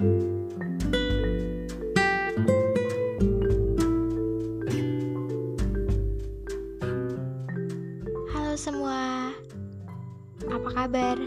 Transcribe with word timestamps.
Halo 0.00 0.08
semua, 8.56 9.28
apa 10.48 10.68
kabar? 10.72 11.20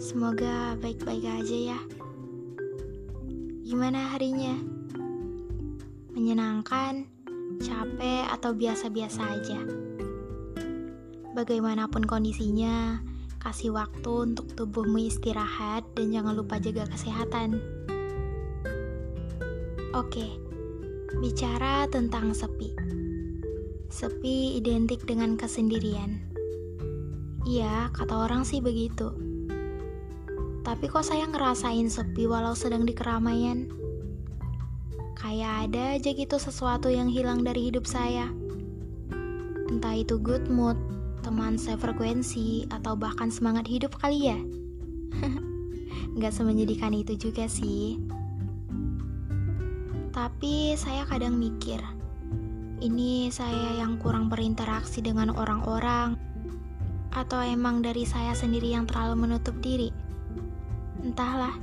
Semoga 0.00 0.72
baik-baik 0.80 1.28
aja 1.28 1.76
ya. 1.76 1.80
Gimana 3.68 4.08
harinya? 4.16 4.56
Menyenangkan, 6.16 7.04
capek, 7.60 8.24
atau 8.40 8.56
biasa-biasa 8.56 9.36
aja? 9.36 9.60
Bagaimanapun 11.36 12.08
kondisinya, 12.08 13.04
kasih 13.40 13.72
waktu 13.72 14.12
untuk 14.30 14.52
tubuhmu 14.52 15.00
istirahat 15.08 15.88
dan 15.96 16.12
jangan 16.12 16.36
lupa 16.36 16.60
jaga 16.60 16.84
kesehatan. 16.92 17.56
Oke, 19.96 20.28
bicara 21.18 21.88
tentang 21.88 22.36
sepi. 22.36 22.76
Sepi 23.90 24.60
identik 24.60 25.08
dengan 25.08 25.34
kesendirian. 25.40 26.20
Iya, 27.48 27.88
kata 27.96 28.28
orang 28.28 28.44
sih 28.44 28.60
begitu. 28.60 29.10
Tapi 30.60 30.86
kok 30.92 31.02
saya 31.02 31.24
ngerasain 31.24 31.88
sepi 31.88 32.28
walau 32.28 32.52
sedang 32.52 32.84
di 32.84 32.92
keramaian? 32.92 33.66
Kayak 35.16 35.68
ada 35.68 35.96
aja 35.96 36.10
gitu 36.12 36.36
sesuatu 36.36 36.92
yang 36.92 37.08
hilang 37.08 37.40
dari 37.42 37.72
hidup 37.72 37.88
saya. 37.88 38.28
Entah 39.72 39.96
itu 39.96 40.20
good 40.20 40.46
mood, 40.52 40.76
teman 41.30 41.54
sefrekuensi, 41.54 42.66
atau 42.74 42.98
bahkan 42.98 43.30
semangat 43.30 43.70
hidup 43.70 43.94
kali 44.02 44.34
ya. 44.34 44.38
Nggak 46.18 46.34
semenyedihkan 46.34 46.90
itu 46.90 47.14
juga 47.14 47.46
sih. 47.46 48.02
Tapi 50.10 50.74
saya 50.74 51.06
kadang 51.06 51.38
mikir, 51.38 51.78
ini 52.82 53.30
saya 53.30 53.78
yang 53.78 53.94
kurang 54.02 54.26
berinteraksi 54.26 54.98
dengan 55.06 55.30
orang-orang, 55.30 56.18
atau 57.14 57.38
emang 57.46 57.78
dari 57.78 58.02
saya 58.02 58.34
sendiri 58.34 58.74
yang 58.74 58.90
terlalu 58.90 59.22
menutup 59.30 59.54
diri? 59.62 59.94
Entahlah. 61.06 61.54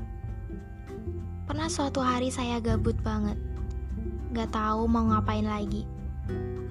Pernah 1.43 1.67
suatu 1.67 1.99
hari 1.99 2.31
saya 2.31 2.63
gabut 2.63 2.95
banget, 3.03 3.35
gak 4.31 4.47
tahu 4.55 4.87
mau 4.87 5.11
ngapain 5.11 5.43
lagi. 5.43 5.83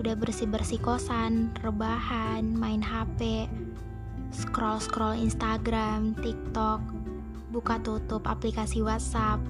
Udah 0.02 0.14
bersih-bersih 0.14 0.78
kosan, 0.78 1.50
rebahan, 1.60 2.46
main 2.54 2.80
HP, 2.80 3.50
scroll-scroll 4.30 5.18
Instagram, 5.18 6.14
TikTok, 6.20 6.78
buka 7.50 7.80
tutup 7.80 8.26
aplikasi 8.28 8.84
WhatsApp, 8.84 9.40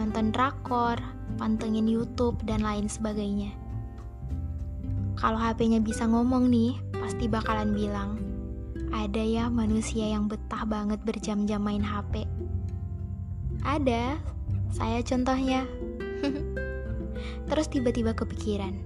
nonton 0.00 0.32
drakor, 0.32 0.96
pantengin 1.36 1.86
YouTube, 1.86 2.40
dan 2.48 2.64
lain 2.64 2.88
sebagainya. 2.88 3.52
Kalau 5.18 5.36
HP-nya 5.36 5.82
bisa 5.82 6.06
ngomong 6.06 6.46
nih, 6.46 6.78
pasti 6.94 7.26
bakalan 7.26 7.74
bilang, 7.74 8.22
ada 8.94 9.20
ya 9.20 9.50
manusia 9.52 10.08
yang 10.08 10.30
betah 10.30 10.64
banget 10.64 11.02
berjam-jam 11.04 11.60
main 11.60 11.82
HP. 11.82 12.24
Ada, 13.66 14.16
saya 14.72 15.02
contohnya. 15.02 15.66
Terus 17.50 17.66
tiba-tiba 17.68 18.14
kepikiran, 18.14 18.78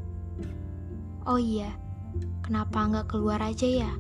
oh 1.27 1.39
iya, 1.39 1.71
kenapa 2.43 2.83
nggak 2.89 3.07
keluar 3.11 3.39
aja 3.39 3.67
ya? 3.67 3.93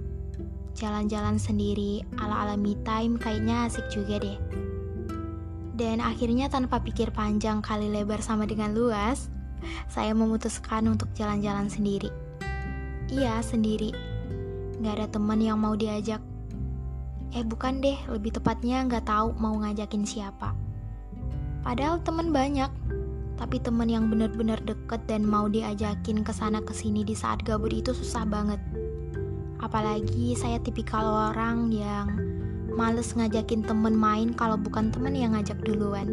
Jalan-jalan 0.72 1.36
sendiri 1.36 2.02
ala-ala 2.18 2.56
me 2.56 2.74
time 2.82 3.20
kayaknya 3.20 3.68
asik 3.68 3.86
juga 3.92 4.18
deh. 4.18 4.38
Dan 5.72 6.04
akhirnya 6.04 6.52
tanpa 6.52 6.80
pikir 6.82 7.10
panjang 7.12 7.64
kali 7.64 7.88
lebar 7.88 8.20
sama 8.20 8.44
dengan 8.44 8.76
luas, 8.76 9.32
saya 9.88 10.12
memutuskan 10.12 10.84
untuk 10.90 11.08
jalan-jalan 11.16 11.70
sendiri. 11.70 12.10
Iya, 13.12 13.40
sendiri. 13.44 13.92
Gak 14.80 14.94
ada 14.98 15.06
teman 15.08 15.40
yang 15.40 15.60
mau 15.60 15.76
diajak. 15.76 16.20
Eh 17.32 17.44
bukan 17.44 17.80
deh, 17.80 17.96
lebih 18.12 18.36
tepatnya 18.36 18.84
gak 18.84 19.08
tahu 19.08 19.32
mau 19.40 19.56
ngajakin 19.56 20.04
siapa. 20.04 20.52
Padahal 21.62 22.02
teman 22.02 22.34
banyak, 22.34 22.68
tapi 23.42 23.58
teman 23.58 23.90
yang 23.90 24.06
benar-benar 24.06 24.62
deket 24.62 25.02
dan 25.10 25.26
mau 25.26 25.50
diajakin 25.50 26.22
ke 26.22 26.30
sana 26.30 26.62
ke 26.62 26.70
sini 26.70 27.02
di 27.02 27.10
saat 27.10 27.42
gabut 27.42 27.74
itu 27.74 27.90
susah 27.90 28.22
banget. 28.22 28.62
Apalagi 29.58 30.38
saya 30.38 30.62
tipikal 30.62 31.34
orang 31.34 31.74
yang 31.74 32.06
males 32.78 33.10
ngajakin 33.18 33.66
temen 33.66 33.98
main 33.98 34.30
kalau 34.30 34.54
bukan 34.54 34.94
temen 34.94 35.18
yang 35.18 35.34
ngajak 35.34 35.58
duluan. 35.66 36.06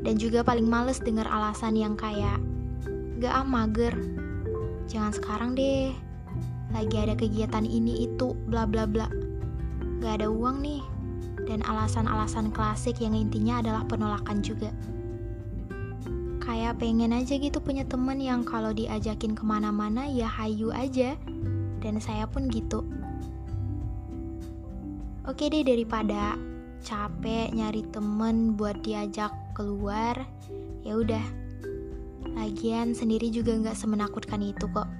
Dan 0.00 0.16
juga 0.16 0.40
paling 0.40 0.64
males 0.64 1.04
dengar 1.04 1.28
alasan 1.28 1.76
yang 1.76 1.92
kayak, 2.00 2.40
gak 3.20 3.36
ah 3.36 3.44
mager, 3.44 3.92
jangan 4.88 5.12
sekarang 5.12 5.52
deh, 5.52 5.92
lagi 6.72 6.96
ada 6.96 7.12
kegiatan 7.12 7.68
ini 7.68 8.08
itu, 8.08 8.32
bla 8.48 8.64
bla 8.64 8.88
bla. 8.88 9.04
Gak 10.00 10.24
ada 10.24 10.32
uang 10.32 10.64
nih, 10.64 10.80
dan 11.44 11.60
alasan-alasan 11.60 12.56
klasik 12.56 13.04
yang 13.04 13.12
intinya 13.12 13.60
adalah 13.60 13.84
penolakan 13.84 14.40
juga. 14.40 14.72
Kayak 16.50 16.82
pengen 16.82 17.14
aja 17.14 17.38
gitu 17.38 17.62
punya 17.62 17.86
temen 17.86 18.18
yang 18.18 18.42
kalau 18.42 18.74
diajakin 18.74 19.38
ke 19.38 19.46
mana-mana 19.46 20.10
ya 20.10 20.26
hayu 20.26 20.74
aja, 20.74 21.14
dan 21.78 22.02
saya 22.02 22.26
pun 22.26 22.50
gitu. 22.50 22.82
Oke 25.30 25.46
deh 25.46 25.62
daripada 25.62 26.34
capek 26.82 27.54
nyari 27.54 27.86
temen 27.94 28.58
buat 28.58 28.82
diajak 28.82 29.30
keluar, 29.54 30.26
ya 30.82 30.98
udah. 30.98 31.22
Lagian 32.34 32.98
sendiri 32.98 33.30
juga 33.30 33.54
nggak 33.54 33.78
semenakutkan 33.78 34.42
itu 34.42 34.66
kok. 34.74 34.90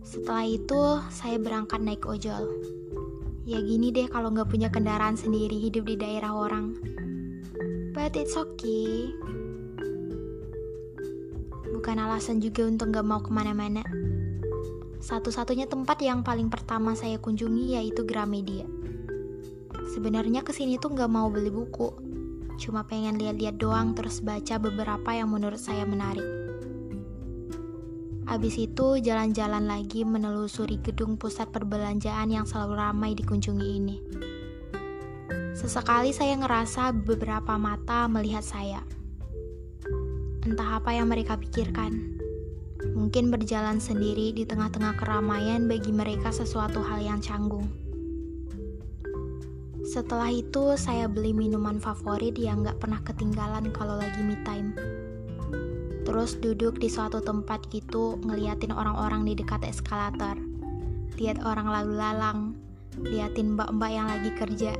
Setelah 0.00 0.48
itu 0.48 0.80
saya 1.12 1.36
berangkat 1.36 1.84
naik 1.84 2.08
ojol. 2.08 2.48
Ya 3.44 3.60
gini 3.60 3.92
deh 3.92 4.08
kalau 4.08 4.32
nggak 4.32 4.48
punya 4.48 4.72
kendaraan 4.72 5.12
sendiri 5.12 5.60
hidup 5.60 5.84
di 5.84 6.00
daerah 6.00 6.32
orang. 6.32 6.72
But 7.92 8.16
it's 8.16 8.32
okay. 8.32 9.12
Bukan 11.82 11.98
alasan 11.98 12.38
juga 12.38 12.62
untuk 12.62 12.94
nggak 12.94 13.02
mau 13.02 13.18
ke 13.18 13.34
mana-mana. 13.34 13.82
Satu-satunya 15.02 15.66
tempat 15.66 15.98
yang 15.98 16.22
paling 16.22 16.46
pertama 16.46 16.94
saya 16.94 17.18
kunjungi 17.18 17.74
yaitu 17.74 18.06
Gramedia. 18.06 18.62
Sebenarnya 19.90 20.46
ke 20.46 20.54
sini 20.54 20.78
tuh 20.78 20.94
nggak 20.94 21.10
mau 21.10 21.26
beli 21.26 21.50
buku, 21.50 21.90
cuma 22.62 22.86
pengen 22.86 23.18
lihat-lihat 23.18 23.58
doang 23.58 23.98
terus 23.98 24.22
baca 24.22 24.62
beberapa 24.62 25.10
yang 25.10 25.34
menurut 25.34 25.58
saya 25.58 25.82
menarik. 25.82 26.22
Abis 28.30 28.62
itu 28.62 29.02
jalan-jalan 29.02 29.66
lagi 29.66 30.06
menelusuri 30.06 30.78
gedung 30.78 31.18
pusat 31.18 31.50
perbelanjaan 31.50 32.30
yang 32.30 32.46
selalu 32.46 32.78
ramai 32.78 33.18
dikunjungi 33.18 33.68
ini. 33.74 33.98
Sesekali 35.58 36.14
saya 36.14 36.38
ngerasa 36.38 36.94
beberapa 36.94 37.58
mata 37.58 38.06
melihat 38.06 38.46
saya. 38.46 39.01
Entah 40.42 40.82
apa 40.82 40.90
yang 40.90 41.06
mereka 41.06 41.38
pikirkan. 41.38 42.18
Mungkin 42.98 43.30
berjalan 43.30 43.78
sendiri 43.78 44.34
di 44.34 44.42
tengah-tengah 44.42 44.98
keramaian 44.98 45.70
bagi 45.70 45.94
mereka 45.94 46.34
sesuatu 46.34 46.82
hal 46.82 46.98
yang 46.98 47.22
canggung. 47.22 47.70
Setelah 49.86 50.34
itu, 50.34 50.74
saya 50.74 51.06
beli 51.06 51.30
minuman 51.30 51.78
favorit 51.78 52.34
yang 52.34 52.66
gak 52.66 52.82
pernah 52.82 52.98
ketinggalan 53.06 53.70
kalau 53.70 54.02
lagi 54.02 54.18
me 54.18 54.34
time. 54.42 54.74
Terus 56.02 56.34
duduk 56.42 56.82
di 56.82 56.90
suatu 56.90 57.22
tempat 57.22 57.70
gitu, 57.70 58.18
ngeliatin 58.26 58.74
orang-orang 58.74 59.22
di 59.22 59.38
dekat 59.38 59.62
eskalator. 59.62 60.34
Lihat 61.22 61.38
orang 61.46 61.70
lalu 61.70 61.94
lalang, 61.94 62.58
liatin 62.98 63.54
mbak-mbak 63.54 63.90
yang 63.94 64.10
lagi 64.10 64.30
kerja, 64.34 64.74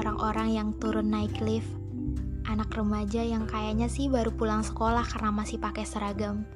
orang-orang 0.00 0.48
yang 0.56 0.68
turun 0.80 1.12
naik 1.12 1.36
lift, 1.44 1.68
anak 2.48 2.72
remaja 2.72 3.20
yang 3.20 3.44
kayaknya 3.44 3.92
sih 3.92 4.08
baru 4.08 4.32
pulang 4.32 4.64
sekolah 4.64 5.04
karena 5.04 5.30
masih 5.30 5.60
pakai 5.60 5.84
seragam, 5.84 6.48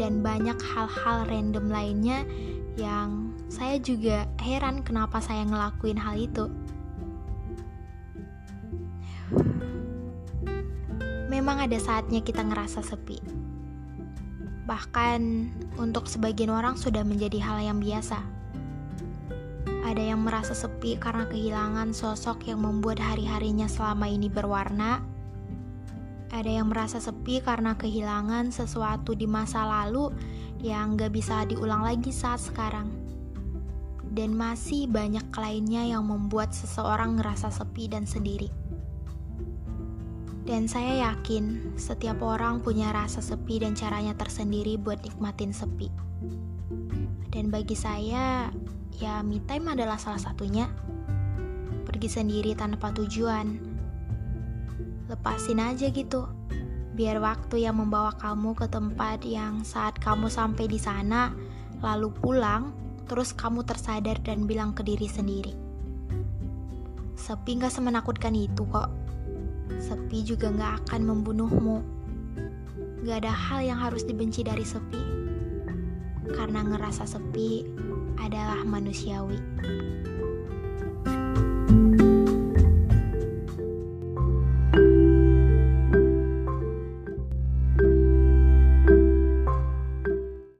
dan 0.00 0.24
banyak 0.24 0.56
hal-hal 0.56 1.28
random 1.28 1.68
lainnya 1.68 2.24
yang 2.80 3.36
saya 3.52 3.76
juga 3.76 4.24
heran 4.40 4.80
kenapa 4.80 5.20
saya 5.20 5.44
ngelakuin 5.44 6.00
hal 6.00 6.16
itu. 6.16 6.48
Memang 11.28 11.60
ada 11.60 11.76
saatnya 11.76 12.24
kita 12.24 12.40
ngerasa 12.40 12.80
sepi. 12.80 13.20
Bahkan 14.64 15.20
untuk 15.76 16.08
sebagian 16.08 16.48
orang 16.48 16.80
sudah 16.80 17.04
menjadi 17.04 17.36
hal 17.40 17.60
yang 17.60 17.78
biasa. 17.80 18.20
Ada 19.84 20.12
yang 20.12 20.20
merasa 20.20 20.52
sepi 20.52 21.00
karena 21.00 21.24
kehilangan 21.28 21.96
sosok 21.96 22.44
yang 22.48 22.60
membuat 22.60 23.00
hari-harinya 23.00 23.64
selama 23.64 24.08
ini 24.08 24.28
berwarna. 24.28 25.00
Ada 26.28 26.60
yang 26.60 26.68
merasa 26.68 27.00
sepi 27.00 27.40
karena 27.40 27.72
kehilangan 27.72 28.52
sesuatu 28.52 29.16
di 29.16 29.24
masa 29.24 29.64
lalu 29.64 30.12
yang 30.60 30.98
gak 31.00 31.16
bisa 31.16 31.48
diulang 31.48 31.80
lagi 31.80 32.12
saat 32.12 32.44
sekarang. 32.44 32.92
Dan 34.12 34.36
masih 34.36 34.90
banyak 34.92 35.24
lainnya 35.32 35.88
yang 35.88 36.04
membuat 36.04 36.52
seseorang 36.52 37.16
ngerasa 37.16 37.48
sepi 37.48 37.88
dan 37.88 38.04
sendiri. 38.04 38.52
Dan 40.48 40.64
saya 40.64 41.12
yakin 41.12 41.76
setiap 41.76 42.24
orang 42.24 42.64
punya 42.64 42.88
rasa 42.88 43.20
sepi 43.20 43.60
dan 43.60 43.76
caranya 43.76 44.16
tersendiri 44.16 44.80
buat 44.80 45.00
nikmatin 45.04 45.52
sepi. 45.52 45.92
Dan 47.28 47.52
bagi 47.52 47.76
saya, 47.76 48.48
ya 48.96 49.20
me 49.20 49.44
time 49.44 49.76
adalah 49.76 50.00
salah 50.00 50.20
satunya. 50.20 50.64
Pergi 51.84 52.08
sendiri 52.08 52.56
tanpa 52.56 52.96
tujuan. 52.96 53.67
Lepasin 55.08 55.64
aja 55.64 55.88
gitu. 55.88 56.28
Biar 56.92 57.16
waktu 57.22 57.64
yang 57.64 57.80
membawa 57.80 58.12
kamu 58.20 58.52
ke 58.52 58.68
tempat 58.68 59.24
yang 59.24 59.64
saat 59.64 59.96
kamu 59.96 60.28
sampai 60.28 60.68
di 60.68 60.76
sana, 60.76 61.32
lalu 61.80 62.12
pulang, 62.12 62.76
terus 63.08 63.32
kamu 63.32 63.64
tersadar 63.64 64.20
dan 64.20 64.44
bilang 64.44 64.76
ke 64.76 64.84
diri 64.84 65.08
sendiri. 65.08 65.56
Sepi 67.16 67.56
gak 67.56 67.72
semenakutkan 67.72 68.36
itu 68.36 68.68
kok. 68.68 68.92
Sepi 69.80 70.22
juga 70.28 70.52
gak 70.52 70.84
akan 70.84 71.00
membunuhmu. 71.08 71.76
Gak 73.08 73.24
ada 73.24 73.32
hal 73.32 73.64
yang 73.64 73.80
harus 73.80 74.04
dibenci 74.04 74.44
dari 74.44 74.66
sepi. 74.66 75.00
Karena 76.28 76.60
ngerasa 76.68 77.08
sepi 77.08 77.64
adalah 78.20 78.60
manusiawi. 78.66 79.40